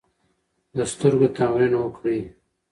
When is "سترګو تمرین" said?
0.91-1.73